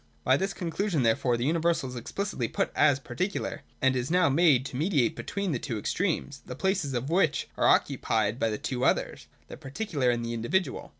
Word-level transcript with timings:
By 0.23 0.35
this 0.35 0.55
con 0.55 0.71
clusion 0.71 1.03
therefore 1.03 1.37
the 1.37 1.45
universal 1.45 1.87
is 1.87 1.95
explicitly 1.95 2.47
put 2.47 2.71
as 2.75 2.99
particular— 2.99 3.61
and 3.83 3.95
is 3.95 4.09
now 4.09 4.29
made 4.29 4.65
to 4.65 4.75
mediate 4.75 5.15
between 5.15 5.51
the 5.51 5.59
two 5.59 5.77
extremes, 5.77 6.41
the 6.43 6.55
places 6.55 6.95
of 6.95 7.11
which 7.11 7.47
are 7.55 7.67
occupied 7.67 8.39
by 8.39 8.49
the 8.49 8.57
two 8.57 8.83
others 8.83 9.27
(the 9.47 9.57
particular 9.57 10.09
and 10.09 10.25
the 10.25 10.33
individual). 10.33 10.89